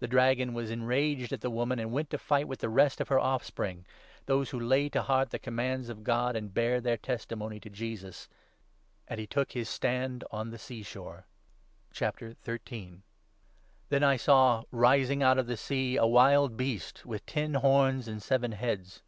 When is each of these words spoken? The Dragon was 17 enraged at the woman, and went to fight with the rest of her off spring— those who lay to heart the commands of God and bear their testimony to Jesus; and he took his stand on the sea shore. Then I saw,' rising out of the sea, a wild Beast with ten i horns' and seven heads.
The 0.00 0.08
Dragon 0.08 0.52
was 0.52 0.66
17 0.70 0.82
enraged 0.82 1.32
at 1.32 1.42
the 1.42 1.48
woman, 1.48 1.78
and 1.78 1.92
went 1.92 2.10
to 2.10 2.18
fight 2.18 2.48
with 2.48 2.58
the 2.58 2.68
rest 2.68 3.00
of 3.00 3.06
her 3.06 3.20
off 3.20 3.44
spring— 3.44 3.86
those 4.26 4.50
who 4.50 4.58
lay 4.58 4.88
to 4.88 5.00
heart 5.02 5.30
the 5.30 5.38
commands 5.38 5.88
of 5.88 6.02
God 6.02 6.34
and 6.34 6.52
bear 6.52 6.80
their 6.80 6.96
testimony 6.96 7.60
to 7.60 7.70
Jesus; 7.70 8.28
and 9.06 9.20
he 9.20 9.28
took 9.28 9.52
his 9.52 9.68
stand 9.68 10.24
on 10.32 10.50
the 10.50 10.58
sea 10.58 10.82
shore. 10.82 11.28
Then 11.96 13.00
I 14.02 14.16
saw,' 14.16 14.64
rising 14.72 15.22
out 15.22 15.38
of 15.38 15.46
the 15.46 15.56
sea, 15.56 15.96
a 15.96 16.04
wild 16.04 16.56
Beast 16.56 17.06
with 17.06 17.24
ten 17.24 17.54
i 17.54 17.60
horns' 17.60 18.08
and 18.08 18.20
seven 18.20 18.50
heads. 18.50 19.02